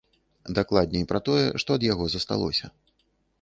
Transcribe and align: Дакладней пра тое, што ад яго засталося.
Дакладней 0.59 1.05
пра 1.11 1.21
тое, 1.27 1.43
што 1.65 1.69
ад 1.79 1.87
яго 1.93 2.09
засталося. 2.15 2.65